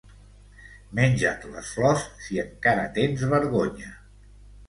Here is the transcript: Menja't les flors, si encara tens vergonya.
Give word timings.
Menja't 0.99 1.43
les 1.57 1.67
flors, 1.75 2.07
si 2.27 2.41
encara 2.45 2.87
tens 2.97 3.27
vergonya. 3.35 3.93